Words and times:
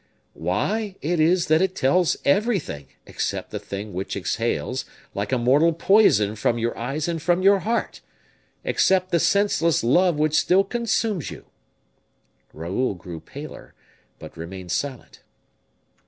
"Why, 0.33 0.95
it 1.03 1.19
is 1.19 1.45
that 1.45 1.61
it 1.61 1.75
tells 1.75 2.17
everything, 2.25 2.87
except 3.05 3.51
the 3.51 3.59
thing 3.59 3.93
which 3.93 4.15
exhales, 4.17 4.83
like 5.13 5.31
a 5.31 5.37
mortal 5.37 5.73
poison 5.73 6.35
from 6.35 6.57
your 6.57 6.75
eyes 6.75 7.07
and 7.07 7.21
from 7.21 7.43
your 7.43 7.59
heart; 7.59 8.01
except 8.63 9.11
the 9.11 9.19
senseless 9.19 9.83
love 9.83 10.17
which 10.17 10.33
still 10.33 10.63
consumes 10.63 11.29
you." 11.29 11.45
Raoul 12.51 12.95
grew 12.95 13.19
paler, 13.19 13.75
but 14.17 14.35
remained 14.35 14.71
silent. 14.71 15.21